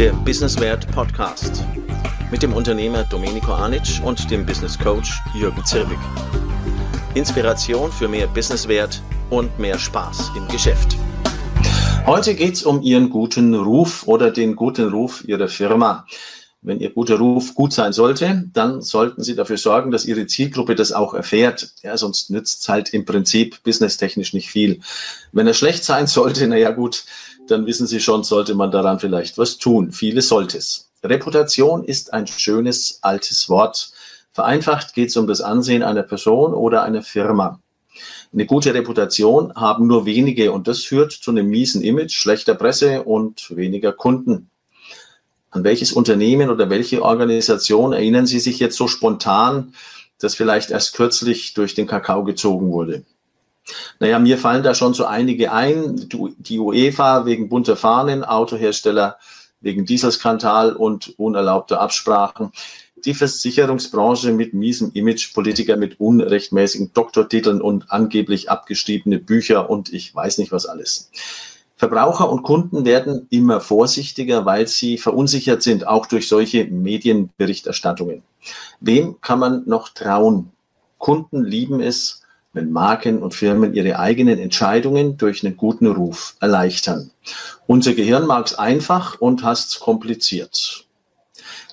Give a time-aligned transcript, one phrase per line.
[0.00, 1.62] der Businesswert Podcast
[2.30, 5.98] mit dem Unternehmer Domenico Anic und dem Business Coach Jürgen Zirbig.
[7.12, 10.96] Inspiration für mehr Businesswert und mehr Spaß im Geschäft.
[12.06, 16.06] Heute geht es um Ihren guten Ruf oder den guten Ruf Ihrer Firma.
[16.62, 20.76] Wenn Ihr guter Ruf gut sein sollte, dann sollten Sie dafür sorgen, dass Ihre Zielgruppe
[20.76, 21.74] das auch erfährt.
[21.82, 24.80] Ja, sonst nützt es halt im Prinzip businesstechnisch nicht viel.
[25.32, 27.04] Wenn er schlecht sein sollte, naja gut,
[27.50, 29.92] dann wissen Sie schon, sollte man daran vielleicht was tun.
[29.92, 30.90] Viele sollte es.
[31.02, 33.92] Reputation ist ein schönes altes Wort.
[34.32, 37.60] Vereinfacht geht es um das Ansehen einer Person oder einer Firma.
[38.32, 43.02] Eine gute Reputation haben nur wenige und das führt zu einem miesen Image, schlechter Presse
[43.02, 44.50] und weniger Kunden.
[45.50, 49.74] An welches Unternehmen oder welche Organisation erinnern Sie sich jetzt so spontan,
[50.20, 53.04] das vielleicht erst kürzlich durch den Kakao gezogen wurde?
[53.98, 56.08] Naja, mir fallen da schon so einige ein.
[56.38, 59.18] Die UEFA wegen bunter Fahnen, Autohersteller
[59.60, 62.52] wegen Dieselskandal und unerlaubter Absprachen.
[63.04, 70.14] Die Versicherungsbranche mit miesem Image, Politiker mit unrechtmäßigen Doktortiteln und angeblich abgeschriebene Bücher und ich
[70.14, 71.10] weiß nicht was alles.
[71.76, 78.22] Verbraucher und Kunden werden immer vorsichtiger, weil sie verunsichert sind, auch durch solche Medienberichterstattungen.
[78.80, 80.50] Wem kann man noch trauen?
[80.98, 82.20] Kunden lieben es,
[82.52, 87.10] wenn Marken und Firmen ihre eigenen Entscheidungen durch einen guten Ruf erleichtern.
[87.66, 90.86] Unser Gehirn mag es einfach und hasst kompliziert.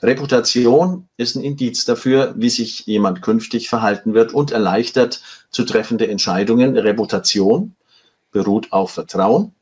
[0.03, 6.07] Reputation ist ein Indiz dafür, wie sich jemand künftig verhalten wird und erleichtert zu treffende
[6.07, 6.77] Entscheidungen.
[6.77, 7.75] Reputation
[8.31, 9.53] beruht auf Vertrauen,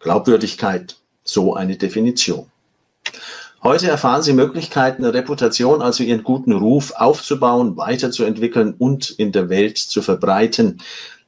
[0.00, 2.50] Glaubwürdigkeit, so eine Definition.
[3.64, 9.78] Heute erfahren Sie Möglichkeiten, Reputation, also Ihren guten Ruf aufzubauen, weiterzuentwickeln und in der Welt
[9.78, 10.80] zu verbreiten.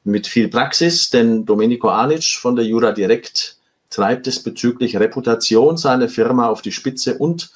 [0.05, 3.57] Mit viel Praxis, denn Domenico Anic von der Jura Direkt
[3.89, 7.51] treibt es bezüglich Reputation seiner Firma auf die Spitze und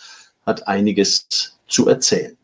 [0.46, 2.36] hat einiges zu erzählen.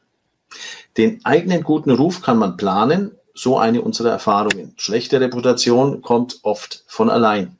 [0.95, 4.73] Den eigenen guten Ruf kann man planen, so eine unserer Erfahrungen.
[4.77, 7.57] Schlechte Reputation kommt oft von allein.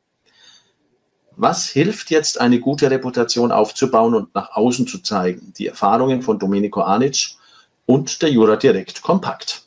[1.44, 5.54] Was hilft jetzt, eine gute Reputation aufzubauen und nach außen zu zeigen?
[5.58, 7.32] Die Erfahrungen von Domenico Anic
[7.88, 9.64] und der Jura Direkt Kompakt.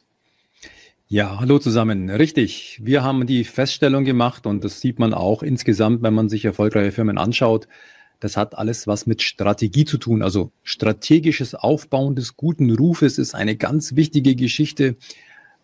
[1.08, 2.10] Ja, hallo zusammen.
[2.10, 2.78] Richtig.
[2.80, 6.92] Wir haben die Feststellung gemacht und das sieht man auch insgesamt, wenn man sich erfolgreiche
[6.92, 7.66] Firmen anschaut.
[8.20, 10.22] Das hat alles was mit Strategie zu tun.
[10.22, 14.94] Also strategisches Aufbauen des guten Rufes ist eine ganz wichtige Geschichte.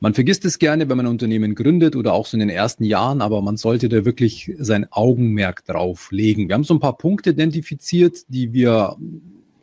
[0.02, 2.84] Man vergisst es gerne, wenn man ein Unternehmen gründet oder auch so in den ersten
[2.84, 6.48] Jahren, aber man sollte da wirklich sein Augenmerk drauf legen.
[6.48, 8.96] Wir haben so ein paar Punkte identifiziert, die wir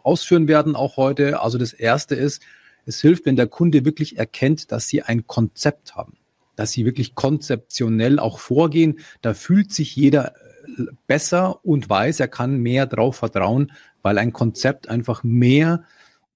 [0.04, 1.42] ausführen werden auch heute.
[1.42, 2.44] Also das erste ist,
[2.86, 6.18] es hilft, wenn der Kunde wirklich erkennt, dass sie ein Konzept haben,
[6.56, 9.00] dass sie wirklich konzeptionell auch vorgehen.
[9.24, 13.72] Da fühlt sich jeder äh, besser und weiß, er kann mehr drauf vertrauen,
[14.04, 15.84] weil ein Konzept einfach mehr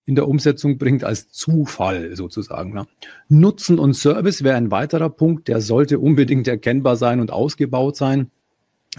[0.06, 2.74] in der Umsetzung bringt als Zufall sozusagen.
[2.74, 2.88] Ne?
[3.30, 8.32] Nutzen und Service wäre ein weiterer Punkt, der sollte unbedingt erkennbar sein und ausgebaut sein.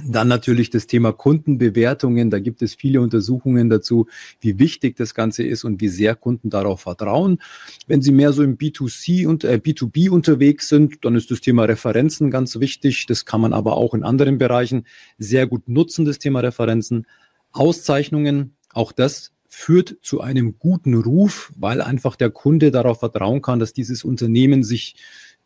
[0.06, 2.30] Dann natürlich das Thema Kundenbewertungen.
[2.30, 4.06] Da gibt es viele Untersuchungen dazu,
[4.40, 7.40] wie wichtig das Ganze ist und wie sehr Kunden darauf vertrauen.
[7.86, 11.64] Wenn Sie mehr so im B2C und äh, B2B unterwegs sind, dann ist das Thema
[11.64, 13.04] Referenzen ganz wichtig.
[13.04, 14.86] Das kann man aber auch in anderen Bereichen
[15.18, 17.06] sehr gut nutzen, das Thema Referenzen.
[17.50, 23.58] Auszeichnungen, auch das führt zu einem guten Ruf, weil einfach der Kunde darauf vertrauen kann,
[23.58, 24.96] dass dieses Unternehmen sich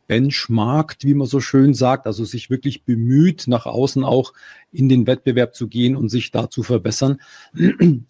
[0.06, 4.33] benchmarkt, wie man so schön sagt, also sich wirklich bemüht, nach außen auch
[4.71, 7.21] in den Wettbewerb zu gehen und sich da zu verbessern.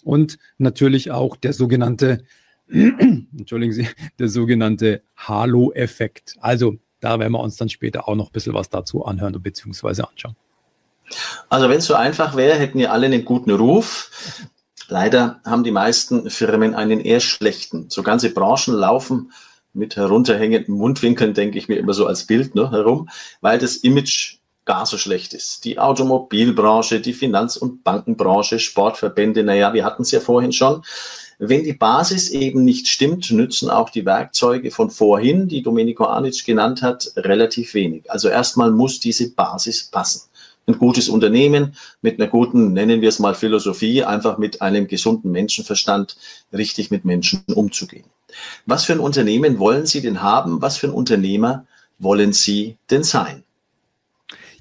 [0.04, 2.24] Und natürlich auch der sogenannte,
[2.68, 6.34] entschuldigen Sie, der sogenannte Halo-Effekt.
[6.40, 10.02] Also da werden wir uns dann später auch noch ein bisschen was dazu anhören bzw.
[10.02, 10.36] anschauen.
[11.48, 14.10] Also wenn es so einfach wäre, hätten wir alle einen guten Ruf.
[14.88, 17.86] Leider haben die meisten Firmen einen eher schlechten.
[17.88, 19.32] So ganze Branchen laufen
[19.72, 23.08] mit herunterhängenden Mundwinkeln, denke ich mir immer so als Bild ne, herum,
[23.40, 25.64] weil das Image gar so schlecht ist.
[25.64, 30.82] Die Automobilbranche, die Finanz- und Bankenbranche, Sportverbände, naja, wir hatten es ja vorhin schon.
[31.38, 36.44] Wenn die Basis eben nicht stimmt, nützen auch die Werkzeuge von vorhin, die Domenico Anic
[36.44, 38.10] genannt hat, relativ wenig.
[38.10, 40.22] Also erstmal muss diese Basis passen
[40.66, 45.30] ein gutes Unternehmen mit einer guten, nennen wir es mal Philosophie, einfach mit einem gesunden
[45.30, 46.16] Menschenverstand
[46.52, 48.06] richtig mit Menschen umzugehen.
[48.66, 50.60] Was für ein Unternehmen wollen Sie denn haben?
[50.60, 51.66] Was für ein Unternehmer
[51.98, 53.44] wollen Sie denn sein?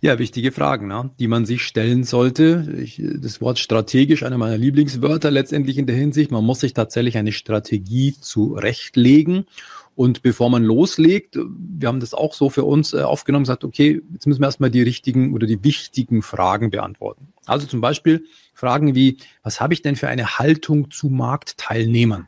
[0.02, 1.10] Ja, wichtige Fragen, ne?
[1.18, 2.76] die man sich stellen sollte.
[2.78, 6.30] Ich, das Wort strategisch, einer meiner Lieblingswörter letztendlich in der Hinsicht.
[6.30, 9.48] Man muss sich tatsächlich eine Strategie zurechtlegen
[9.96, 14.02] Und bevor man loslegt, wir haben das auch so für uns äh, aufgenommen, gesagt, okay,
[14.12, 17.34] jetzt müssen wir erstmal die richtigen oder die wichtigen Fragen beantworten.
[17.46, 22.28] Also zum Beispiel Fragen wie, was habe ich denn für eine Haltung zu Marktteilnehmern?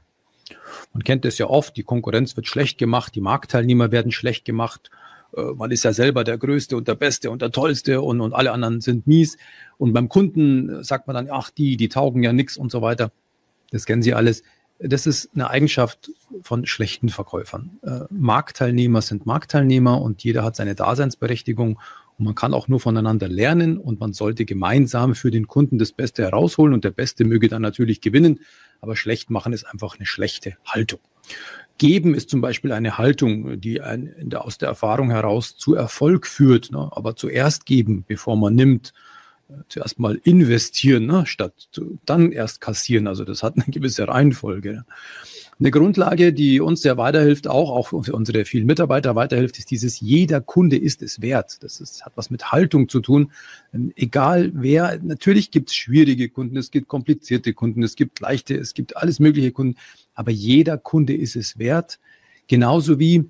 [0.94, 4.90] Man kennt das ja oft, die Konkurrenz wird schlecht gemacht, die Marktteilnehmer werden schlecht gemacht.
[5.36, 8.34] Äh, man ist ja selber der Größte und der Beste und der Tollste und, und
[8.34, 9.38] alle anderen sind mies.
[9.78, 13.12] Und beim Kunden sagt man dann, ach, die, die taugen ja nichts und so weiter.
[13.72, 14.44] Das kennen Sie alles
[14.80, 17.80] das ist eine Eigenschaft von schlechten Verkäufern.
[17.84, 21.80] Äh, Marktteilnehmer sind Marktteilnehmer und jeder hat seine Daseinsberechtigung
[22.18, 25.92] und man kann auch nur voneinander lernen und man sollte gemeinsam für den Kunden das
[25.92, 28.40] Beste herausholen und der Beste möge dann natürlich gewinnen,
[28.82, 31.00] aber schlecht machen ist einfach eine schlechte Haltung.
[31.78, 36.72] Geben ist zum Beispiel eine Haltung, die ein, aus der Erfahrung heraus zu Erfolg führt,
[36.72, 36.90] ne?
[36.92, 38.94] aber zuerst geben, bevor man nimmt
[39.70, 41.54] zuerst mal investieren, ne, statt
[42.06, 43.08] dann erst kassieren.
[43.08, 44.74] Also das hat eine gewisse Reihenfolge.
[44.74, 44.86] Ne.
[45.60, 50.00] Eine Grundlage, die uns sehr weiterhilft, auch, auch für unsere vielen Mitarbeiter weiterhilft, ist dieses,
[50.00, 51.64] jeder Kunde ist es wert.
[51.64, 53.32] Das ist, hat was mit Haltung zu tun.
[53.74, 58.56] Ähm, egal wer, natürlich gibt es schwierige Kunden, es gibt komplizierte Kunden, es gibt leichte,
[58.56, 59.78] es gibt alles mögliche Kunden,
[60.14, 62.00] aber jeder Kunde ist es wert.
[62.48, 63.26] Genauso wie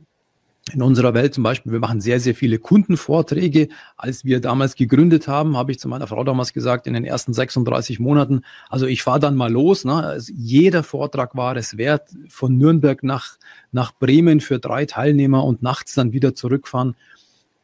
[0.73, 3.69] in unserer Welt zum Beispiel, wir machen sehr, sehr viele Kundenvorträge.
[3.95, 7.33] Als wir damals gegründet haben, habe ich zu meiner Frau damals gesagt, in den ersten
[7.33, 9.85] 36 Monaten, also ich fahre dann mal los.
[9.85, 9.93] Ne?
[9.93, 13.37] Also jeder Vortrag war es wert, von Nürnberg nach,
[13.71, 16.95] nach Bremen für drei Teilnehmer und nachts dann wieder zurückfahren.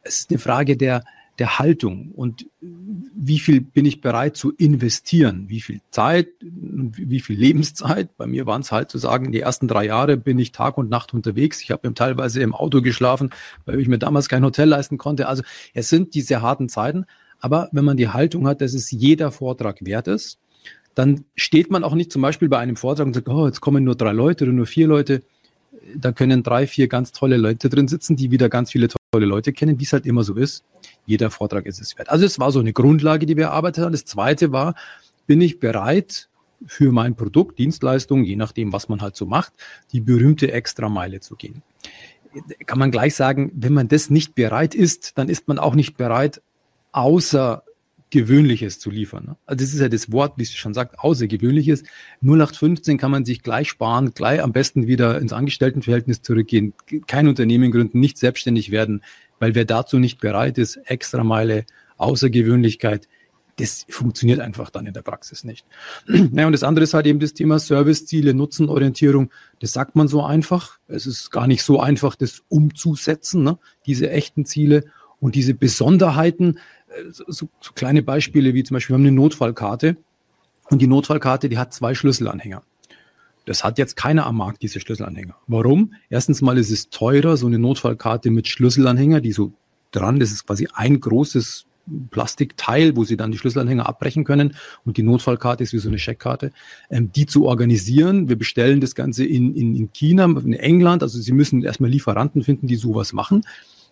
[0.02, 1.04] Es ist eine Frage der,
[1.38, 7.38] der Haltung und wie viel bin ich bereit zu investieren, wie viel Zeit, wie viel
[7.38, 8.16] Lebenszeit.
[8.16, 10.90] Bei mir waren es halt zu sagen, die ersten drei Jahre bin ich Tag und
[10.90, 11.60] Nacht unterwegs.
[11.60, 13.30] Ich habe teilweise im Auto geschlafen,
[13.64, 15.26] weil ich mir damals kein Hotel leisten konnte.
[15.26, 15.42] Also
[15.72, 17.04] es sind diese harten Zeiten.
[17.40, 20.38] Aber wenn man die Haltung hat, dass es jeder Vortrag wert ist,
[20.94, 23.82] dann steht man auch nicht zum Beispiel bei einem Vortrag und sagt, oh, jetzt kommen
[23.82, 25.22] nur drei Leute oder nur vier Leute.
[25.96, 29.52] Da können drei, vier ganz tolle Leute drin sitzen, die wieder ganz viele tolle Leute
[29.52, 30.64] kennen, wie es halt immer so ist
[31.06, 32.10] jeder Vortrag ist es wert.
[32.10, 33.92] Also es war so eine Grundlage, die wir erarbeitet haben.
[33.92, 34.74] Das zweite war,
[35.26, 36.28] bin ich bereit,
[36.66, 39.52] für mein Produkt, Dienstleistung, je nachdem, was man halt so macht,
[39.92, 41.62] die berühmte Extrameile zu gehen.
[42.64, 45.96] Kann man gleich sagen, wenn man das nicht bereit ist, dann ist man auch nicht
[45.98, 46.40] bereit,
[48.14, 49.36] Außergewöhnliches zu liefern.
[49.44, 51.82] Also das ist ja das Wort, wie es schon sagt, Außergewöhnliches.
[52.22, 56.74] 0815 kann man sich gleich sparen, gleich am besten wieder ins Angestelltenverhältnis zurückgehen,
[57.06, 59.02] kein Unternehmen gründen, nicht selbstständig werden,
[59.40, 61.64] weil wer dazu nicht bereit ist, Extrameile,
[61.96, 63.08] Außergewöhnlichkeit,
[63.56, 65.66] das funktioniert einfach dann in der Praxis nicht.
[66.06, 69.30] Naja, und das andere ist halt eben das Thema Serviceziele, Nutzenorientierung.
[69.60, 70.78] Das sagt man so einfach.
[70.88, 73.58] Es ist gar nicht so einfach, das umzusetzen, ne?
[73.86, 74.84] diese echten Ziele
[75.20, 76.58] und diese Besonderheiten.
[77.10, 79.96] So, so kleine Beispiele wie zum Beispiel, wir haben eine Notfallkarte
[80.70, 82.62] und die Notfallkarte, die hat zwei Schlüsselanhänger.
[83.46, 85.36] Das hat jetzt keiner am Markt, diese Schlüsselanhänger.
[85.46, 85.94] Warum?
[86.08, 89.52] Erstens mal ist es teurer, so eine Notfallkarte mit Schlüsselanhänger, die so
[89.90, 91.66] dran, das ist quasi ein großes
[92.10, 94.54] Plastikteil, wo Sie dann die Schlüsselanhänger abbrechen können
[94.86, 96.50] und die Notfallkarte ist wie so eine Scheckkarte,
[96.90, 98.28] ähm, die zu organisieren.
[98.28, 102.42] Wir bestellen das Ganze in, in, in China, in England, also Sie müssen erstmal Lieferanten
[102.42, 103.44] finden, die sowas machen.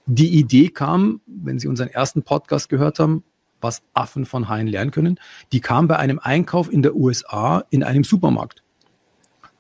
[0.07, 3.23] Die Idee kam, wenn Sie unseren ersten Podcast gehört haben,
[3.61, 5.21] was Affen von Haien lernen können,
[5.53, 8.63] die kam bei einem Einkauf in der USA in einem Supermarkt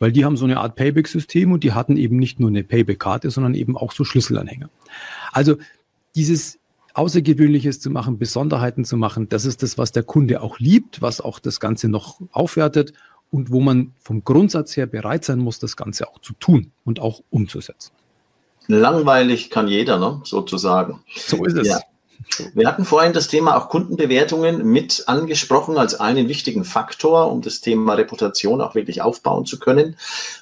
[0.02, 3.30] weil die haben so eine Art Payback-System und die hatten eben nicht nur eine Payback-Karte,
[3.30, 4.68] sondern eben auch so Schlüsselanhänger.
[5.30, 5.58] Also
[6.16, 6.58] dieses
[6.94, 11.20] Außergewöhnliches zu machen, Besonderheiten zu machen, das ist das, was der Kunde auch liebt, was
[11.20, 12.94] auch das Ganze noch aufwertet
[13.30, 16.98] und wo man vom Grundsatz her bereit sein muss, das Ganze auch zu tun und
[16.98, 17.92] auch umzusetzen.
[18.66, 20.20] Langweilig kann jeder, ne?
[20.24, 21.00] sozusagen.
[21.14, 21.68] So ist es.
[21.68, 21.80] Ja.
[22.54, 27.60] Wir hatten vorhin das Thema auch Kundenbewertungen mit angesprochen als einen wichtigen Faktor, um das
[27.60, 29.96] Thema Reputation auch wirklich aufbauen zu können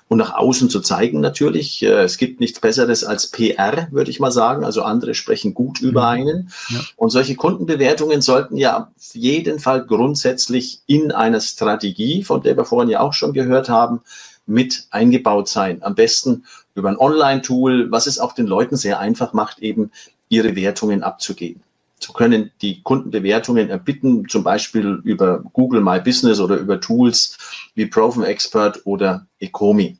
[0.08, 1.82] und nach außen zu zeigen natürlich.
[1.82, 4.64] Äh, es gibt nichts Besseres als PR, würde ich mal sagen.
[4.64, 6.06] Also andere sprechen gut über mhm.
[6.06, 6.52] einen.
[6.68, 6.80] Ja.
[6.96, 12.64] Und solche Kundenbewertungen sollten ja auf jeden Fall grundsätzlich in einer Strategie, von der wir
[12.64, 14.02] vorhin ja auch schon gehört haben,
[14.50, 15.82] mit eingebaut sein.
[15.82, 19.90] Am besten über ein Online-Tool, was es auch den Leuten sehr einfach macht, eben
[20.28, 21.62] ihre Wertungen abzugeben.
[22.00, 27.36] So können die Kundenbewertungen erbitten, zum Beispiel über Google My Business oder über Tools
[27.74, 29.98] wie Proven Expert oder Ecomi.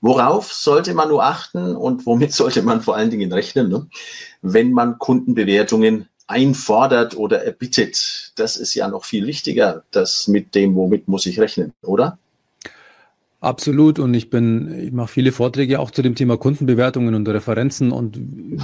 [0.00, 3.88] Worauf sollte man nur achten und womit sollte man vor allen Dingen rechnen, ne?
[4.40, 8.32] wenn man Kundenbewertungen einfordert oder erbittet?
[8.36, 12.18] Das ist ja noch viel wichtiger, das mit dem, womit muss ich rechnen, oder?
[13.42, 13.98] Absolut.
[13.98, 18.16] Und ich bin, ich mache viele Vorträge auch zu dem Thema Kundenbewertungen und Referenzen und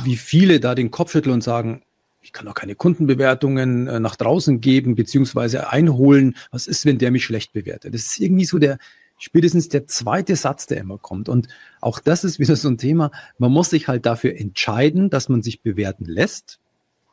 [0.04, 1.82] wie viele da den Kopf schütteln und sagen,
[2.22, 6.36] ich kann doch keine Kundenbewertungen äh, nach draußen geben, beziehungsweise einholen.
[6.52, 7.92] Was ist, wenn der mich schlecht bewertet?
[7.92, 8.78] Das ist irgendwie so der,
[9.18, 11.28] spätestens der zweite Satz, der immer kommt.
[11.28, 11.48] Und
[11.80, 13.10] auch das ist wieder so ein Thema.
[13.36, 16.60] Man muss sich halt dafür entscheiden, dass man sich bewerten lässt.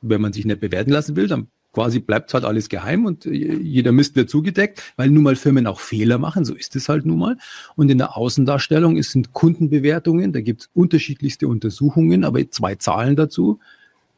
[0.02, 3.92] Wenn man sich nicht bewerten lassen will, dann quasi bleibt halt alles geheim und jeder
[3.92, 7.20] Mist wird zugedeckt, weil nun mal Firmen auch Fehler machen, so ist es halt nun
[7.20, 7.38] mal.
[7.76, 13.60] Und in der Außendarstellung sind Kundenbewertungen, da gibt es unterschiedlichste Untersuchungen, aber zwei Zahlen dazu.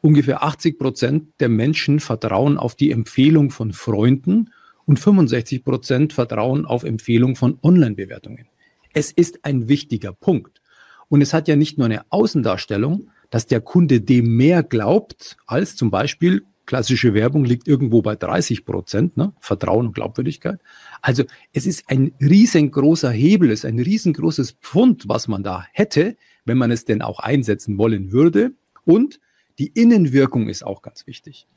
[0.00, 4.50] Ungefähr 80 Prozent der Menschen vertrauen auf die Empfehlung von Freunden
[4.86, 8.46] und 65 Prozent vertrauen auf Empfehlung von Online-Bewertungen.
[8.92, 10.62] Es ist ein wichtiger Punkt.
[11.08, 15.74] Und es hat ja nicht nur eine Außendarstellung, dass der Kunde dem mehr glaubt, als
[15.74, 19.32] zum Beispiel klassische Werbung liegt irgendwo bei 30 Prozent, ne?
[19.40, 20.60] Vertrauen und Glaubwürdigkeit.
[21.00, 26.16] Also es ist ein riesengroßer Hebel, es ist ein riesengroßes Pfund, was man da hätte,
[26.44, 28.52] wenn man es denn auch einsetzen wollen würde.
[28.84, 29.18] Und
[29.58, 31.48] die Innenwirkung ist auch ganz wichtig.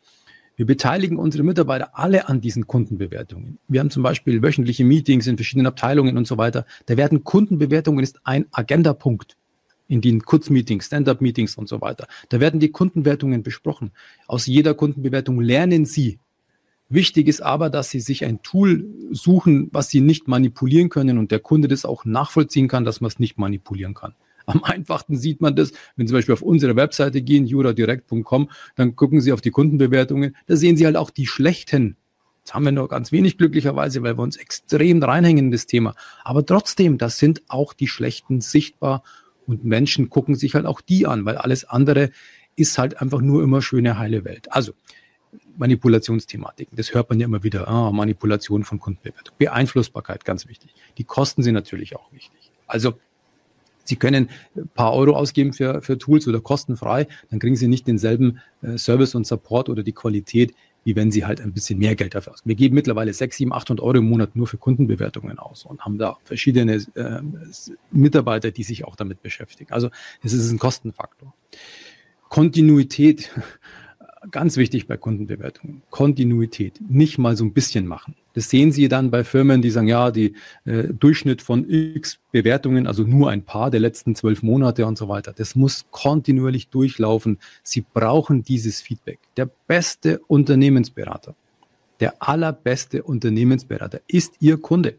[0.55, 3.59] Wir beteiligen unsere Mitarbeiter alle an diesen Kundenbewertungen.
[3.67, 6.65] Wir haben zum Beispiel wöchentliche Meetings in verschiedenen Abteilungen und so weiter.
[6.85, 9.35] Da werden Kundenbewertungen ist ein Agendapunkt
[9.91, 12.07] in den Kurzmeetings, Stand-up-Meetings und so weiter.
[12.29, 13.91] Da werden die Kundenbewertungen besprochen.
[14.25, 16.17] Aus jeder Kundenbewertung lernen Sie.
[16.88, 21.31] Wichtig ist aber, dass Sie sich ein Tool suchen, was Sie nicht manipulieren können und
[21.31, 24.15] der Kunde das auch nachvollziehen kann, dass man es nicht manipulieren kann.
[24.45, 28.95] Am einfachsten sieht man das, wenn Sie zum Beispiel auf unsere Webseite gehen, juradirekt.com, dann
[28.95, 31.98] gucken Sie auf die Kundenbewertungen, da sehen Sie halt auch die schlechten.
[32.45, 35.95] Das haben wir noch ganz wenig glücklicherweise, weil wir uns extrem reinhängen in das Thema.
[36.24, 39.03] Aber trotzdem, das sind auch die schlechten sichtbar
[39.51, 42.12] und Menschen gucken sich halt auch die an, weil alles andere
[42.55, 44.51] ist halt einfach nur immer schöne heile Welt.
[44.51, 44.72] Also
[45.58, 47.67] Manipulationsthematiken, das hört man ja immer wieder.
[47.67, 49.36] Ah, Manipulation von Kundenbewertung.
[49.38, 50.74] Beeinflussbarkeit, ganz wichtig.
[50.98, 52.51] Die Kosten sind natürlich auch wichtig.
[52.65, 52.93] Also
[53.84, 57.88] Sie können ein paar Euro ausgeben für, für Tools oder kostenfrei, dann kriegen Sie nicht
[57.88, 61.95] denselben äh, Service und Support oder die Qualität, wie wenn Sie halt ein bisschen mehr
[61.95, 62.50] Geld dafür ausgeben.
[62.50, 65.97] Wir geben mittlerweile 6, 7, 800 Euro im Monat nur für Kundenbewertungen aus und haben
[65.97, 67.21] da verschiedene äh,
[67.91, 69.71] Mitarbeiter, die sich auch damit beschäftigen.
[69.71, 69.89] Also
[70.23, 71.33] es ist ein Kostenfaktor.
[72.29, 73.31] Kontinuität
[74.31, 75.83] ganz wichtig bei Kundenbewertungen.
[75.89, 76.79] Kontinuität.
[76.88, 78.15] Nicht mal so ein bisschen machen.
[78.33, 80.35] Das sehen Sie dann bei Firmen, die sagen, ja, die
[80.65, 85.09] äh, Durchschnitt von X Bewertungen, also nur ein paar der letzten zwölf Monate und so
[85.09, 85.33] weiter.
[85.33, 87.39] Das muss kontinuierlich durchlaufen.
[87.63, 89.19] Sie brauchen dieses Feedback.
[89.35, 91.35] Der beste Unternehmensberater,
[92.00, 94.95] der allerbeste Unternehmensberater ist Ihr Kunde.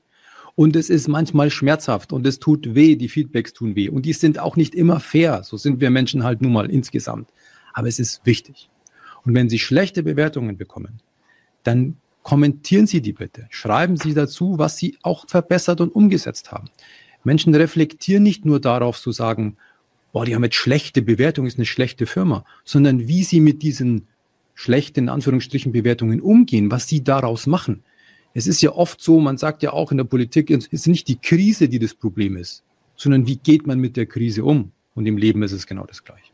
[0.55, 3.89] Und es ist manchmal schmerzhaft und es tut weh, die Feedbacks tun weh.
[3.89, 5.43] Und die sind auch nicht immer fair.
[5.45, 7.31] So sind wir Menschen halt nun mal insgesamt.
[7.73, 8.69] Aber es ist wichtig.
[9.25, 11.01] Und wenn Sie schlechte Bewertungen bekommen,
[11.62, 13.47] dann kommentieren Sie die bitte.
[13.50, 16.71] Schreiben Sie dazu, was Sie auch verbessert und umgesetzt haben.
[17.25, 19.57] Menschen reflektieren nicht nur darauf zu sagen,
[20.12, 24.09] boah, die haben jetzt schlechte Bewertungen, ist eine schlechte Firma, sondern wie sie mit diesen
[24.55, 27.83] schlechten, in Anführungsstrichen, Bewertungen umgehen, was sie daraus machen.
[28.35, 31.09] Es ist ja oft so, man sagt ja auch in der Politik, es ist nicht
[31.09, 32.62] die Krise, die das Problem ist,
[32.97, 34.73] sondern wie geht man mit der Krise um?
[34.95, 36.33] Und im Leben ist es genau das Gleiche.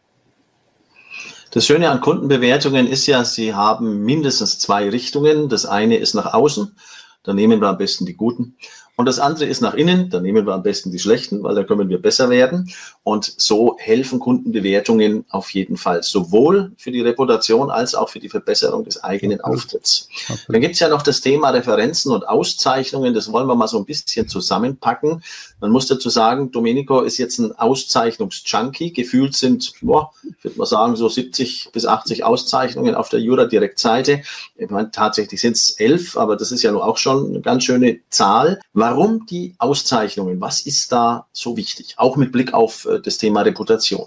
[1.50, 5.48] Das Schöne an Kundenbewertungen ist ja, sie haben mindestens zwei Richtungen.
[5.48, 6.76] Das eine ist nach außen,
[7.22, 8.56] da nehmen wir am besten die guten.
[8.98, 11.62] Und das andere ist nach innen, da nehmen wir am besten die schlechten, weil da
[11.62, 12.68] können wir besser werden.
[13.04, 18.28] Und so helfen Kundenbewertungen auf jeden Fall, sowohl für die Reputation als auch für die
[18.28, 20.08] Verbesserung des eigenen Auftritts.
[20.48, 23.78] Dann gibt es ja noch das Thema Referenzen und Auszeichnungen, das wollen wir mal so
[23.78, 25.22] ein bisschen zusammenpacken.
[25.60, 28.92] Man muss dazu sagen, Domenico ist jetzt ein Auszeichnungsjunkie.
[28.92, 34.22] Gefühlt sind, boah, ich würde mal sagen, so 70 bis 80 Auszeichnungen auf der Jura-Direkt-Seite.
[34.56, 37.62] Ich meine, tatsächlich sind es elf, aber das ist ja nur auch schon eine ganz
[37.62, 38.60] schöne Zahl.
[38.90, 40.40] Warum die Auszeichnungen?
[40.40, 41.94] Was ist da so wichtig?
[41.98, 44.06] Auch mit Blick auf äh, das Thema Reputation.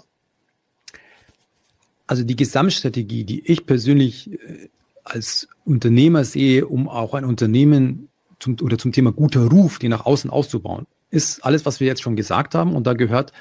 [2.08, 4.68] Also die Gesamtstrategie, die ich persönlich äh,
[5.04, 8.08] als Unternehmer sehe, um auch ein Unternehmen
[8.40, 12.02] zum, oder zum Thema guter Ruf, die nach außen auszubauen, ist alles, was wir jetzt
[12.02, 12.74] schon gesagt haben.
[12.74, 13.32] Und da gehört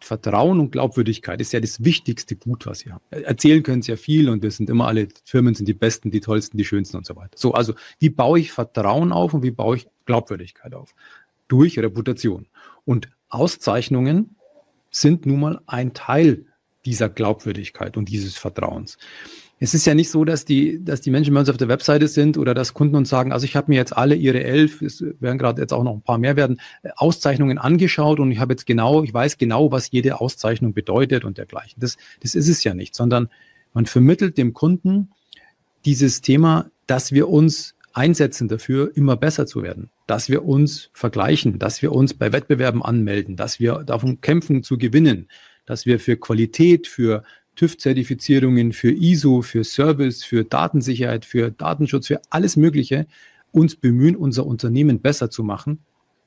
[0.00, 3.02] Vertrauen und Glaubwürdigkeit ist ja das wichtigste Gut, was sie haben.
[3.10, 6.20] Erzählen können sie ja viel und wir sind immer alle, Firmen sind die besten, die
[6.20, 7.36] tollsten, die schönsten und so weiter.
[7.36, 10.94] So, also wie baue ich Vertrauen auf und wie baue ich Glaubwürdigkeit auf?
[11.48, 12.46] Durch Reputation.
[12.84, 14.36] Und Auszeichnungen
[14.90, 16.46] sind nun mal ein Teil
[16.84, 18.98] dieser Glaubwürdigkeit und dieses Vertrauens
[19.64, 22.08] es ist ja nicht so, dass die, dass die Menschen bei uns auf der Webseite
[22.08, 25.02] sind oder dass Kunden uns sagen, also ich habe mir jetzt alle ihre elf, es
[25.20, 26.60] werden gerade jetzt auch noch ein paar mehr werden,
[26.96, 31.38] Auszeichnungen angeschaut und ich habe jetzt genau, ich weiß genau, was jede Auszeichnung bedeutet und
[31.38, 31.80] dergleichen.
[31.80, 33.30] Das, das ist es ja nicht, sondern
[33.72, 35.10] man vermittelt dem Kunden
[35.84, 41.58] dieses Thema, dass wir uns einsetzen dafür, immer besser zu werden, dass wir uns vergleichen,
[41.58, 45.28] dass wir uns bei Wettbewerben anmelden, dass wir davon kämpfen zu gewinnen,
[45.64, 47.22] dass wir für Qualität, für
[47.56, 53.06] TÜV-Zertifizierungen, für ISO, für Service, für Datensicherheit, für Datenschutz, für alles Mögliche
[53.52, 55.78] uns bemühen, unser Unternehmen besser zu machen,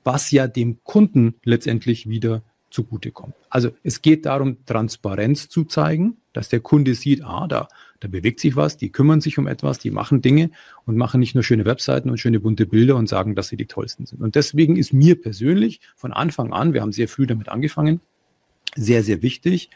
[0.05, 3.35] was ja dem Kunden letztendlich wieder zugutekommt.
[3.49, 7.67] Also es geht darum, Transparenz zu zeigen, dass der Kunde sieht, ah, da,
[7.99, 10.51] da bewegt sich was, die kümmern sich um etwas, die machen Dinge
[10.85, 13.65] und machen nicht nur schöne Webseiten und schöne bunte Bilder und sagen, dass sie die
[13.65, 14.21] tollsten sind.
[14.21, 18.01] Und deswegen ist mir persönlich von Anfang an, wir haben sehr früh damit angefangen,
[18.75, 19.69] sehr, sehr wichtig.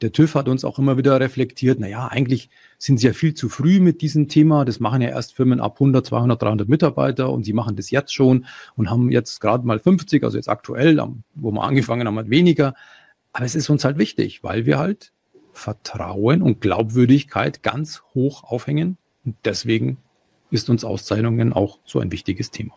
[0.00, 3.48] Der TÜV hat uns auch immer wieder reflektiert, naja, eigentlich sind sie ja viel zu
[3.48, 4.64] früh mit diesem Thema.
[4.64, 8.12] Das machen ja erst Firmen ab 100, 200, 300 Mitarbeiter und sie machen das jetzt
[8.12, 11.00] schon und haben jetzt gerade mal 50, also jetzt aktuell,
[11.34, 12.74] wo wir angefangen haben, hat weniger.
[13.32, 15.12] Aber es ist uns halt wichtig, weil wir halt
[15.58, 18.96] Vertrauen und Glaubwürdigkeit ganz hoch aufhängen.
[19.24, 19.98] Und deswegen
[20.50, 22.74] ist uns Auszeichnungen auch so ein wichtiges Thema.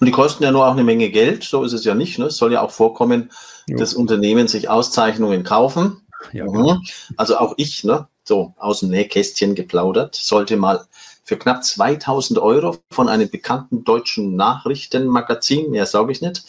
[0.00, 2.18] Und die kosten ja nur auch eine Menge Geld, so ist es ja nicht.
[2.18, 2.26] Ne?
[2.26, 3.30] Es soll ja auch vorkommen,
[3.68, 3.78] jo.
[3.78, 6.02] dass Unternehmen sich Auszeichnungen kaufen.
[6.32, 6.52] Ja, mhm.
[6.52, 6.78] genau.
[7.16, 10.84] Also auch ich, ne, so aus dem Nähkästchen geplaudert, sollte mal
[11.24, 16.42] für knapp 2000 Euro von einem bekannten deutschen Nachrichtenmagazin, mehr sage ich nicht,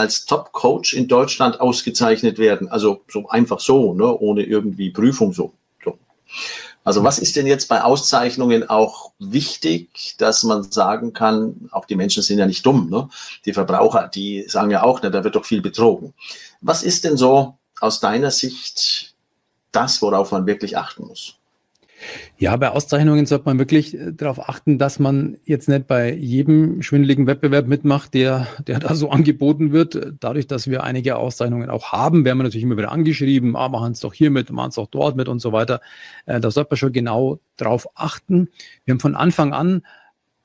[0.00, 2.68] als Top-Coach in Deutschland ausgezeichnet werden.
[2.68, 5.52] Also so einfach so, ne, ohne irgendwie Prüfung so.
[5.84, 5.98] so.
[6.82, 11.96] Also was ist denn jetzt bei Auszeichnungen auch wichtig, dass man sagen kann, auch die
[11.96, 13.08] Menschen sind ja nicht dumm, ne?
[13.44, 16.14] die Verbraucher, die sagen ja auch, ne, da wird doch viel betrogen.
[16.60, 19.14] Was ist denn so aus deiner Sicht
[19.72, 21.39] das, worauf man wirklich achten muss?
[22.38, 26.82] Ja, bei Auszeichnungen sollte man wirklich äh, darauf achten, dass man jetzt nicht bei jedem
[26.82, 30.14] schwindeligen Wettbewerb mitmacht, der, der da so angeboten wird.
[30.20, 33.92] Dadurch, dass wir einige Auszeichnungen auch haben, werden wir natürlich immer wieder angeschrieben, ah, machen
[33.92, 35.80] es doch hier mit, machen es doch dort mit und so weiter.
[36.26, 38.48] Äh, da sollte man schon genau darauf achten.
[38.84, 39.82] Wir haben von Anfang an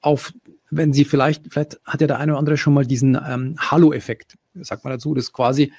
[0.02, 0.34] auf,
[0.70, 4.38] wenn Sie vielleicht, vielleicht hat ja der eine oder andere schon mal diesen ähm, Halo-Effekt,
[4.56, 5.72] sagt man dazu, das ist quasi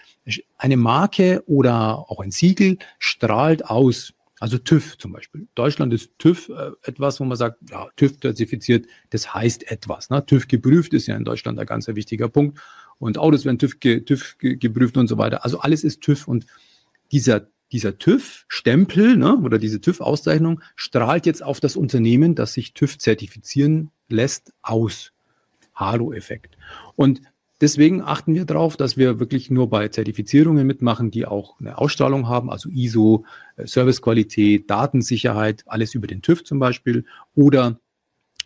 [0.59, 4.13] eine Marke oder auch ein Siegel strahlt aus.
[4.39, 5.49] Also TÜV zum Beispiel.
[5.55, 10.11] Deutschland ist TÜV äh, etwas, wo man sagt, ja, TÜV zertifiziert, das heißt etwas.
[10.11, 10.25] Ne?
[10.25, 12.59] TÜV geprüft ist ja in Deutschland ein ganz wichtiger Punkt.
[12.99, 15.45] Und Autos werden TÜV, ge, TÜV ge, geprüft und so weiter.
[15.45, 16.47] Also alles ist TÜV und
[17.13, 22.99] dieser, dieser TÜV-Stempel ne, oder diese TÜV-Auszeichnung strahlt jetzt auf das Unternehmen, das sich TÜV
[22.99, 25.13] zertifizieren lässt, aus.
[25.75, 26.57] Halo-Effekt.
[26.95, 27.21] Und
[27.61, 32.29] Deswegen achten wir darauf, dass wir wirklich nur bei Zertifizierungen mitmachen, die auch eine Ausstrahlung
[32.29, 33.25] haben, also ISO,
[33.57, 37.81] äh, Servicequalität, Datensicherheit, alles über den TÜV zum Beispiel oder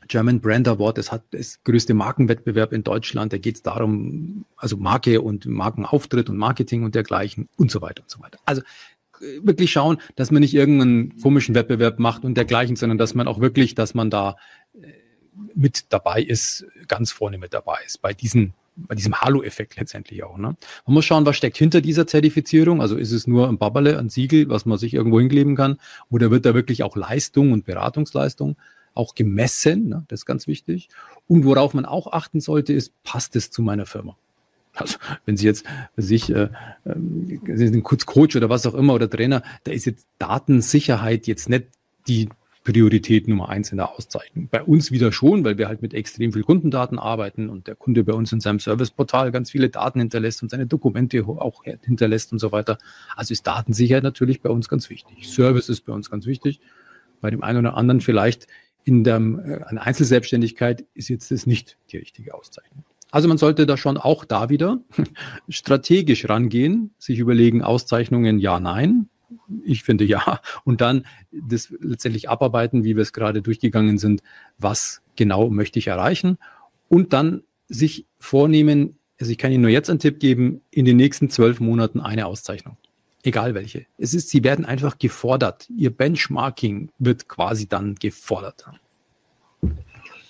[0.08, 3.32] German Brand Award, das hat das größte Markenwettbewerb in Deutschland.
[3.32, 8.02] Da geht es darum, also Marke und Markenauftritt und Marketing und dergleichen und so weiter
[8.02, 8.38] und so weiter.
[8.44, 8.62] Also
[9.20, 13.28] äh, wirklich schauen, dass man nicht irgendeinen komischen Wettbewerb macht und dergleichen, sondern dass man
[13.28, 14.36] auch wirklich, dass man da
[14.74, 14.86] äh,
[15.54, 20.38] mit dabei ist, ganz vorne mit dabei ist bei diesen bei diesem Halo-Effekt letztendlich auch.
[20.38, 20.56] Ne?
[20.86, 22.80] Man muss schauen, was steckt hinter dieser Zertifizierung.
[22.80, 25.78] Also ist es nur ein Babberle, ein Siegel, was man sich irgendwo hinkleben kann,
[26.10, 28.56] oder wird da wirklich auch Leistung und Beratungsleistung
[28.94, 29.88] auch gemessen?
[29.88, 30.04] Ne?
[30.08, 30.88] Das ist ganz wichtig.
[31.26, 34.16] Und worauf man auch achten sollte, ist, passt es zu meiner Firma?
[34.74, 35.64] Also wenn Sie jetzt
[35.96, 36.48] sich äh,
[36.84, 41.66] äh, kurz Coach oder was auch immer oder Trainer, da ist jetzt Datensicherheit jetzt nicht
[42.06, 42.28] die
[42.64, 44.48] Priorität Nummer eins in der Auszeichnung.
[44.50, 48.04] Bei uns wieder schon, weil wir halt mit extrem viel Kundendaten arbeiten und der Kunde
[48.04, 52.38] bei uns in seinem Serviceportal ganz viele Daten hinterlässt und seine Dokumente auch hinterlässt und
[52.38, 52.78] so weiter.
[53.16, 55.28] Also ist Datensicherheit natürlich bei uns ganz wichtig.
[55.28, 56.60] Service ist bei uns ganz wichtig.
[57.20, 58.46] Bei dem einen oder anderen vielleicht
[58.84, 62.84] in der äh, eine Einzelselbstständigkeit ist jetzt das nicht die richtige Auszeichnung.
[63.10, 64.80] Also man sollte da schon auch da wieder
[65.48, 69.08] strategisch rangehen, sich überlegen, Auszeichnungen ja, nein,
[69.64, 70.40] ich finde ja.
[70.64, 74.22] Und dann das letztendlich abarbeiten, wie wir es gerade durchgegangen sind,
[74.58, 76.38] was genau möchte ich erreichen.
[76.88, 80.96] Und dann sich vornehmen, also ich kann Ihnen nur jetzt einen Tipp geben, in den
[80.96, 82.76] nächsten zwölf Monaten eine Auszeichnung.
[83.22, 83.86] Egal welche.
[83.98, 85.68] Es ist, Sie werden einfach gefordert.
[85.76, 88.64] Ihr Benchmarking wird quasi dann gefordert.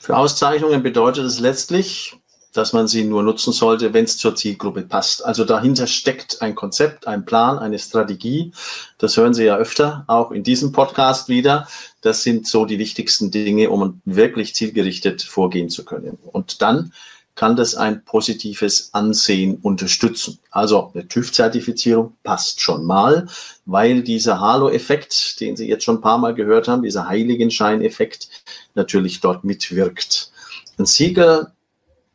[0.01, 2.20] Für Auszeichnungen bedeutet es letztlich,
[2.53, 5.25] dass man sie nur nutzen sollte, wenn es zur Zielgruppe passt.
[5.25, 8.53] Also dahinter steckt ein Konzept, ein Plan, eine Strategie.
[8.99, 11.69] Das hören Sie ja öfter, auch in diesem Podcast wieder.
[12.01, 16.19] Das sind so die wichtigsten Dinge, um wirklich zielgerichtet vorgehen zu können.
[16.33, 16.93] Und dann
[17.37, 20.39] kann das ein positives Ansehen unterstützen.
[20.51, 23.29] Also eine TÜV-Zertifizierung passt schon mal,
[23.65, 28.29] weil dieser Halo-Effekt, den Sie jetzt schon ein paar Mal gehört haben, dieser Heiligenschein-Effekt
[28.75, 30.33] natürlich dort mitwirkt.
[30.79, 31.53] Ein Sieger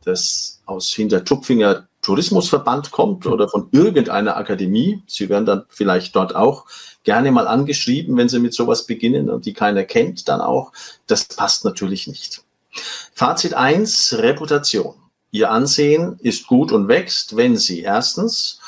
[0.05, 5.01] das aus Hintertupfinger Tourismusverband kommt oder von irgendeiner Akademie.
[5.07, 6.65] Sie werden dann vielleicht dort auch
[7.03, 10.71] gerne mal angeschrieben, wenn Sie mit sowas beginnen und die keiner kennt, dann auch.
[11.07, 12.43] Das passt natürlich nicht.
[13.13, 14.95] Fazit eins: Reputation.
[15.31, 18.59] Ihr Ansehen ist gut und wächst, wenn Sie erstens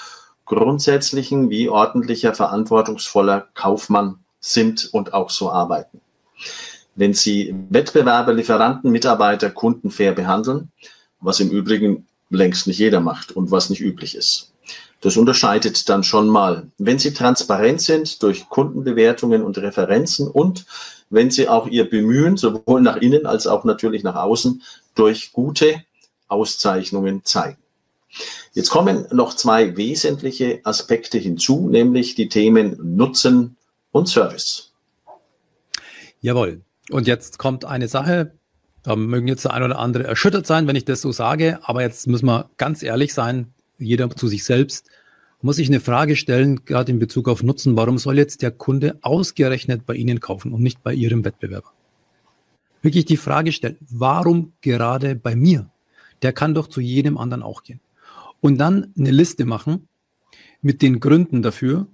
[0.46, 6.02] grundsätzlichen wie ordentlicher, verantwortungsvoller Kaufmann sind und auch so arbeiten.
[6.96, 10.72] Wenn Sie Wettbewerber, Lieferanten, Mitarbeiter, Kunden fair behandeln,
[11.20, 14.52] was im Übrigen längst nicht jeder macht und was nicht üblich ist.
[15.02, 16.68] Das unterscheidet dann schon mal.
[16.78, 20.66] Wenn Sie transparent sind durch Kundenbewertungen und Referenzen und
[21.10, 24.64] wenn Sie auch Ihr Bemühen sowohl nach innen als auch natürlich nach außen
[24.96, 25.84] durch gute
[26.28, 27.58] Auszeichnungen zeigen.
[28.54, 33.56] Jetzt kommen noch zwei wesentliche Aspekte hinzu, nämlich die Themen Nutzen
[33.92, 34.72] und Service.
[36.22, 36.62] Jawohl.
[36.90, 38.32] Und jetzt kommt eine Sache,
[38.88, 41.82] da mögen jetzt der ein oder andere erschüttert sein, wenn ich das so sage, aber
[41.82, 44.90] jetzt müssen wir ganz ehrlich sein, jeder zu sich selbst,
[45.42, 48.98] muss sich eine Frage stellen, gerade in Bezug auf Nutzen, warum soll jetzt der Kunde
[49.02, 51.74] ausgerechnet bei Ihnen kaufen und nicht bei Ihrem Wettbewerber?
[52.82, 55.70] Wirklich die Frage stellen, warum gerade bei mir?
[56.22, 57.82] Der kann doch zu jedem anderen auch gehen.
[58.40, 59.90] Und dann eine Liste machen
[60.62, 61.88] mit den Gründen dafür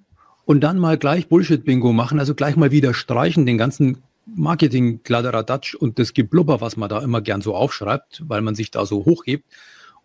[0.46, 6.00] und dann mal gleich Bullshit-Bingo machen, also gleich mal wieder streichen, den ganzen Marketing-Kladderadatsch und
[6.00, 9.46] das Geblubber, was man da immer gern so aufschreibt, weil man sich da so hochhebt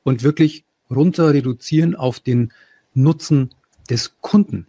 [0.03, 2.53] und wirklich runter reduzieren auf den
[2.95, 3.51] Nutzen
[3.91, 4.67] des Kunden.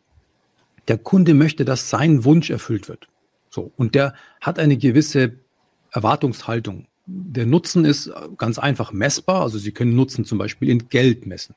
[0.87, 3.07] Der Kunde möchte, dass sein Wunsch erfüllt wird.
[3.49, 3.71] So.
[3.75, 5.33] Und der hat eine gewisse
[5.91, 6.87] Erwartungshaltung.
[7.05, 9.41] Der Nutzen ist ganz einfach messbar.
[9.41, 11.55] Also Sie können Nutzen zum Beispiel in Geld messen.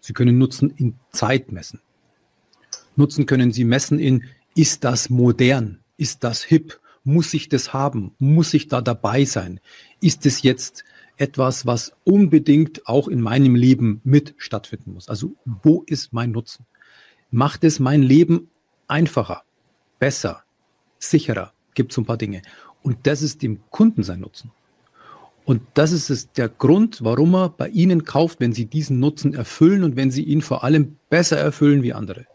[0.00, 1.80] Sie können Nutzen in Zeit messen.
[2.96, 4.24] Nutzen können Sie messen in,
[4.54, 5.80] ist das modern?
[5.96, 6.80] Ist das hip?
[7.04, 8.14] Muss ich das haben?
[8.18, 9.60] Muss ich da dabei sein?
[10.00, 10.84] Ist es jetzt
[11.16, 15.08] etwas, was unbedingt auch in meinem Leben mit stattfinden muss?
[15.08, 16.66] Also wo ist mein Nutzen?
[17.30, 18.48] Macht es mein Leben
[18.88, 19.42] einfacher,
[19.98, 20.42] besser,
[20.98, 21.52] sicherer?
[21.74, 22.42] Gibt so ein paar Dinge.
[22.82, 24.50] Und das ist dem Kunden sein Nutzen.
[25.44, 29.34] Und das ist es, der Grund, warum er bei Ihnen kauft, wenn Sie diesen Nutzen
[29.34, 32.26] erfüllen und wenn Sie ihn vor allem besser erfüllen wie andere.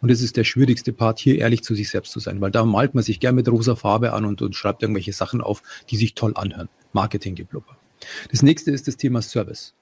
[0.00, 2.64] Und das ist der schwierigste Part, hier ehrlich zu sich selbst zu sein, weil da
[2.64, 5.96] malt man sich gern mit rosa Farbe an und, und schreibt irgendwelche Sachen auf, die
[5.96, 6.68] sich toll anhören.
[6.92, 7.76] Marketinggeblubber.
[8.30, 9.74] Das nächste ist das Thema Service.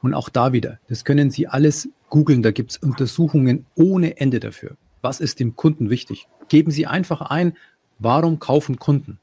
[0.00, 4.40] Und auch da wieder, das können Sie alles googeln, da gibt es Untersuchungen ohne Ende
[4.40, 4.76] dafür.
[5.02, 6.26] Was ist dem Kunden wichtig?
[6.48, 7.56] Geben Sie einfach ein,
[7.98, 9.18] warum kaufen Kunden?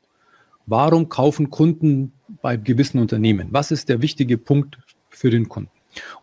[0.66, 3.50] Warum kaufen Kunden bei gewissen Unternehmen?
[3.52, 4.78] Was ist der wichtige Punkt
[5.10, 5.72] für den Kunden?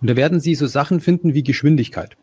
[0.00, 2.16] Und da werden Sie so Sachen finden wie Geschwindigkeit.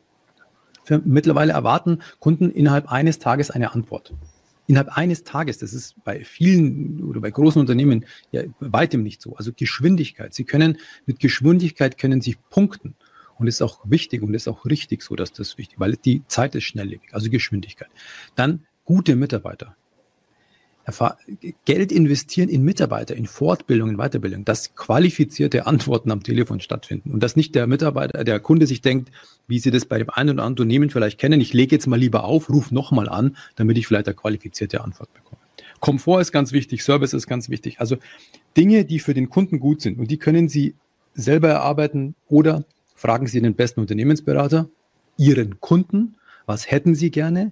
[0.87, 4.13] Für mittlerweile erwarten Kunden innerhalb eines Tages eine Antwort.
[4.67, 9.35] Innerhalb eines Tages, das ist bei vielen oder bei großen Unternehmen ja weitem nicht so.
[9.35, 10.33] Also Geschwindigkeit.
[10.33, 12.95] Sie können mit Geschwindigkeit können Sie punkten.
[13.35, 16.55] Und ist auch wichtig und ist auch richtig so, dass das wichtig, weil die Zeit
[16.55, 17.89] ist schnelllebig, also Geschwindigkeit.
[18.35, 19.75] Dann gute Mitarbeiter.
[21.65, 27.21] Geld investieren in Mitarbeiter, in Fortbildung, in Weiterbildung, dass qualifizierte Antworten am Telefon stattfinden und
[27.21, 29.11] dass nicht der Mitarbeiter, der Kunde sich denkt,
[29.47, 31.99] wie Sie das bei dem einen oder anderen Unternehmen vielleicht kennen, ich lege jetzt mal
[31.99, 35.41] lieber auf, ruf nochmal an, damit ich vielleicht eine qualifizierte Antwort bekomme.
[35.81, 37.81] Komfort ist ganz wichtig, Service ist ganz wichtig.
[37.81, 37.97] Also
[38.55, 40.75] Dinge, die für den Kunden gut sind und die können Sie
[41.13, 42.63] selber erarbeiten oder
[42.95, 44.69] fragen Sie den besten Unternehmensberater,
[45.17, 47.51] Ihren Kunden, was hätten Sie gerne?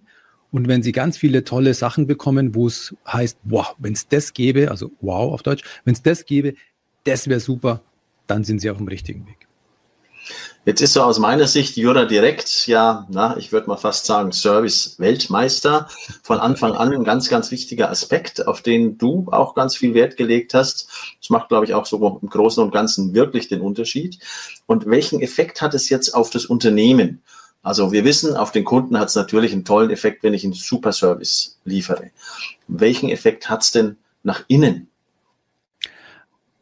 [0.51, 4.33] Und wenn Sie ganz viele tolle Sachen bekommen, wo es heißt, wow, wenn es das
[4.33, 6.53] gäbe, also wow auf Deutsch, wenn es das gäbe,
[7.03, 7.81] das wäre super,
[8.27, 9.45] dann sind Sie auf dem richtigen Weg.
[10.65, 14.31] Jetzt ist so aus meiner Sicht Jura Direkt, ja, na, ich würde mal fast sagen,
[14.31, 15.87] Service-Weltmeister.
[16.23, 20.17] Von Anfang an ein ganz, ganz wichtiger Aspekt, auf den du auch ganz viel Wert
[20.17, 20.89] gelegt hast.
[21.21, 24.17] Das macht, glaube ich, auch so im Großen und Ganzen wirklich den Unterschied.
[24.65, 27.21] Und welchen Effekt hat es jetzt auf das Unternehmen?
[27.65, 30.53] Also wir wissen, auf den Kunden hat es natürlich einen tollen Effekt, wenn ich einen
[30.53, 32.11] Super Service liefere.
[32.67, 34.87] Welchen Effekt hat es denn nach innen?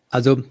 [0.10, 0.44] Also,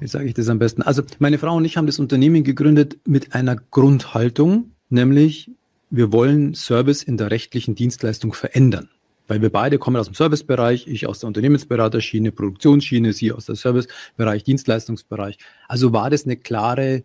[0.00, 0.82] wie sage ich das am besten?
[0.82, 5.50] Also meine Frau und ich haben das Unternehmen gegründet mit einer Grundhaltung, nämlich
[5.88, 8.90] wir wollen Service in der rechtlichen Dienstleistung verändern.
[9.28, 13.54] Weil wir beide kommen aus dem Servicebereich, ich aus der Unternehmensberaterschiene, Produktionsschiene, sie aus der
[13.54, 15.38] Servicebereich, Dienstleistungsbereich.
[15.68, 17.02] Also war das eine klare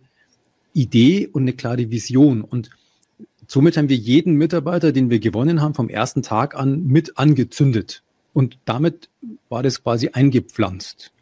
[0.78, 2.42] Idee und eine klare Vision.
[2.42, 2.70] Und
[3.46, 8.02] somit haben wir jeden Mitarbeiter, den wir gewonnen haben, vom ersten Tag an mit angezündet.
[8.32, 9.08] Und damit
[9.48, 11.12] war das quasi eingepflanzt.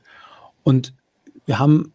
[0.62, 0.92] Und
[1.46, 1.92] wir haben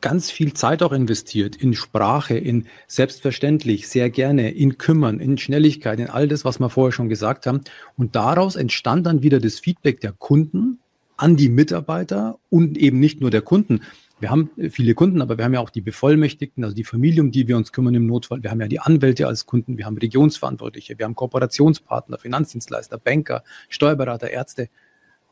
[0.00, 6.00] ganz viel Zeit auch investiert in Sprache, in selbstverständlich, sehr gerne, in Kümmern, in Schnelligkeit,
[6.00, 7.60] in all das, was wir vorher schon gesagt haben.
[7.96, 10.78] Und daraus entstand dann wieder das Feedback der Kunden
[11.16, 13.82] an die Mitarbeiter und eben nicht nur der Kunden,
[14.20, 17.30] wir haben viele Kunden, aber wir haben ja auch die Bevollmächtigten, also die Familie, um
[17.30, 18.42] die wir uns kümmern im Notfall.
[18.42, 23.42] Wir haben ja die Anwälte als Kunden, wir haben Regionsverantwortliche, wir haben Kooperationspartner, Finanzdienstleister, Banker,
[23.70, 24.68] Steuerberater, Ärzte.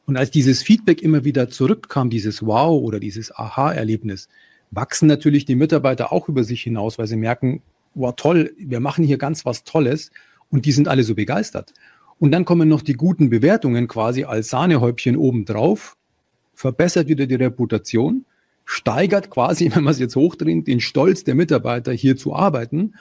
[0.06, 4.28] Und als dieses Feedback immer wieder zurückkam, dieses Wow oder dieses Aha-Erlebnis,
[4.70, 7.62] wachsen natürlich die Mitarbeiter auch über sich hinaus, weil sie merken,
[7.94, 10.10] wow, toll, wir machen hier ganz was Tolles
[10.50, 11.74] und die sind alle so begeistert.
[12.18, 15.96] Und dann kommen noch die guten Bewertungen quasi als Sahnehäubchen obendrauf,
[16.54, 18.24] verbessert wieder die Reputation
[18.70, 22.94] steigert quasi, wenn man es jetzt hochdreht, den Stolz der Mitarbeiter hier zu arbeiten.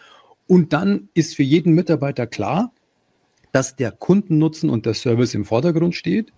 [0.48, 2.72] Und dann ist für jeden Mitarbeiter klar,
[3.52, 6.32] dass der Kundennutzen und der Service im Vordergrund steht.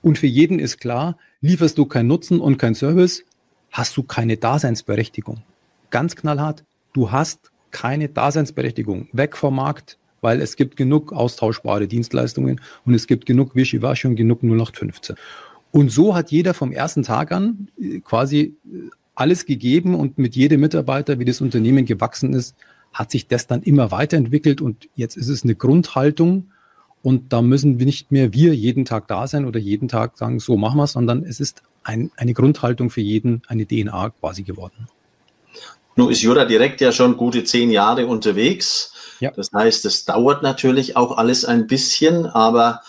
[0.00, 3.24] Und für jeden ist klar, lieferst du keinen Nutzen und keinen Service,
[3.70, 5.42] hast du keine Daseinsberechtigung.
[5.90, 6.64] Ganz knallhart,
[6.94, 9.08] du hast keine Daseinsberechtigung.
[9.12, 14.16] Weg vom Markt, weil es gibt genug austauschbare Dienstleistungen und es gibt genug Wischiwaschi und
[14.16, 15.16] genug 0815.
[15.72, 20.34] Und so hat jeder vom ersten Tag an äh, quasi äh, alles gegeben und mit
[20.34, 22.56] jedem Mitarbeiter, wie das Unternehmen gewachsen ist,
[22.92, 26.50] hat sich das dann immer weiterentwickelt und jetzt ist es eine Grundhaltung
[27.02, 30.40] und da müssen wir nicht mehr wir jeden Tag da sein oder jeden Tag sagen,
[30.40, 34.42] so machen wir es, sondern es ist ein, eine Grundhaltung für jeden, eine DNA quasi
[34.42, 34.88] geworden.
[35.96, 38.92] Nun ist Jura direkt ja schon gute zehn Jahre unterwegs.
[39.20, 39.30] Ja.
[39.32, 42.80] Das heißt, es dauert natürlich auch alles ein bisschen, aber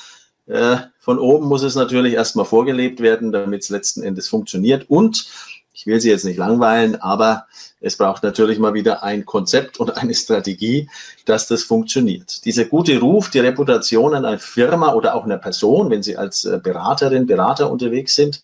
[0.48, 4.88] äh, von oben muss es natürlich erstmal vorgelebt werden, damit es letzten Endes funktioniert.
[4.88, 5.26] Und
[5.74, 7.48] ich will Sie jetzt nicht langweilen, aber
[7.80, 10.90] es braucht natürlich mal wieder ein Konzept und eine Strategie,
[11.26, 12.46] dass das funktioniert.
[12.46, 16.60] Dieser gute Ruf, die Reputation einer Firma oder auch einer Person, wenn Sie als äh,
[16.62, 18.44] Beraterin, Berater unterwegs sind,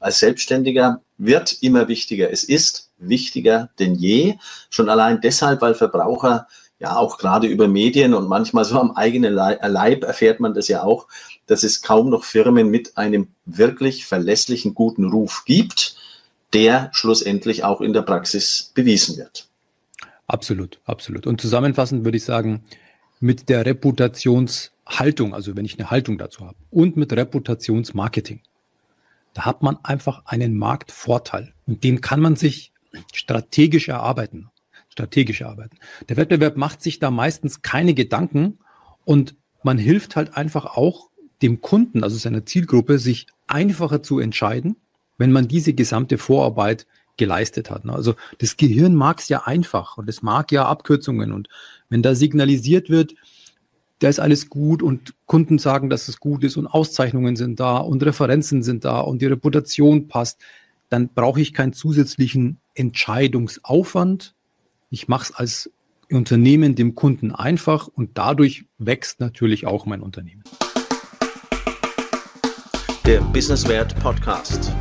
[0.00, 2.30] als Selbstständiger, wird immer wichtiger.
[2.30, 4.36] Es ist wichtiger denn je.
[4.70, 6.46] Schon allein deshalb, weil Verbraucher
[6.80, 10.82] ja auch gerade über Medien und manchmal so am eigenen Leib erfährt man das ja
[10.82, 11.06] auch,
[11.46, 15.96] dass es kaum noch Firmen mit einem wirklich verlässlichen guten Ruf gibt
[16.52, 19.48] der schlussendlich auch in der Praxis bewiesen wird.
[20.26, 21.26] Absolut, absolut.
[21.26, 22.64] Und zusammenfassend würde ich sagen,
[23.20, 28.42] mit der Reputationshaltung, also wenn ich eine Haltung dazu habe, und mit Reputationsmarketing,
[29.34, 32.72] da hat man einfach einen Marktvorteil und den kann man sich
[33.12, 34.50] strategisch erarbeiten.
[34.98, 35.78] Strategisch erarbeiten.
[36.08, 38.58] Der Wettbewerb macht sich da meistens keine Gedanken
[39.04, 41.10] und man hilft halt einfach auch
[41.42, 44.76] dem Kunden, also seiner Zielgruppe, sich einfacher zu entscheiden
[45.18, 47.84] wenn man diese gesamte Vorarbeit geleistet hat.
[47.84, 47.92] Ne?
[47.92, 51.32] Also das Gehirn mag es ja einfach und es mag ja Abkürzungen.
[51.32, 51.48] Und
[51.90, 53.14] wenn da signalisiert wird,
[53.98, 57.78] da ist alles gut und Kunden sagen, dass es gut ist und Auszeichnungen sind da
[57.78, 60.40] und Referenzen sind da und die Reputation passt,
[60.88, 64.36] dann brauche ich keinen zusätzlichen Entscheidungsaufwand.
[64.90, 65.70] Ich mache es als
[66.10, 70.42] Unternehmen dem Kunden einfach und dadurch wächst natürlich auch mein Unternehmen.
[73.04, 74.72] Der Businesswert Podcast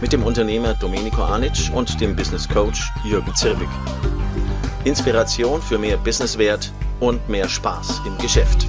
[0.00, 3.68] mit dem Unternehmer Domenico Anic und dem Business Coach Jürgen Zirbig.
[4.84, 8.68] Inspiration für mehr Businesswert und mehr Spaß im Geschäft.